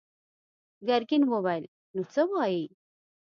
ګرګين 0.87 1.23
وويل: 1.31 1.63
نو 1.93 2.01
څه 2.13 2.21
وايې؟ 2.31 2.65